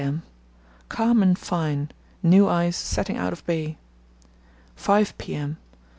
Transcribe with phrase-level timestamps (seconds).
[0.03, 1.91] m.—Calm and fine;
[2.23, 3.77] new ice setting out of bay.
[4.75, 5.57] 5 p.m.